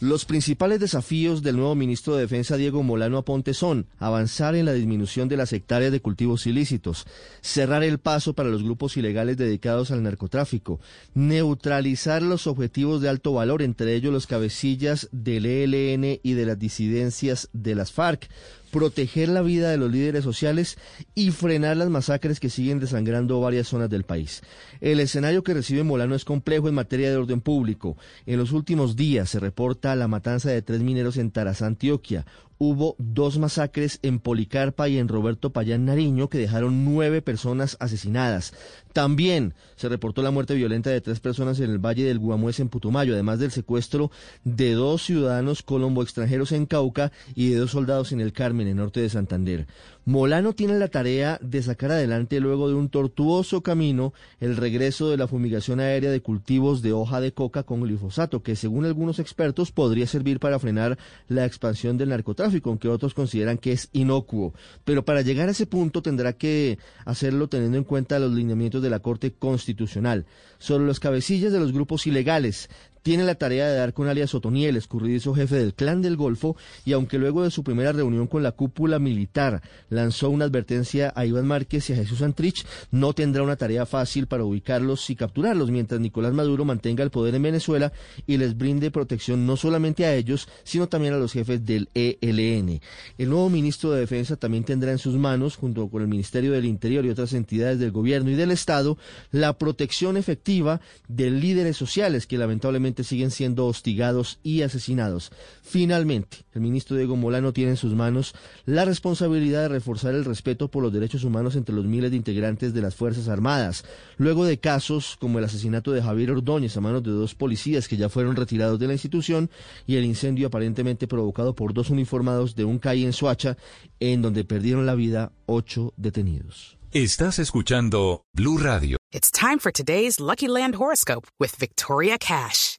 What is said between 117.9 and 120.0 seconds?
ya fueron retirados de la institución y